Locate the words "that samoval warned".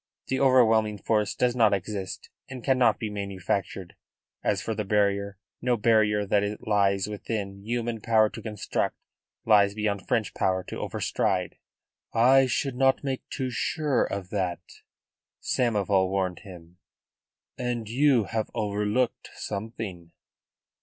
14.31-16.39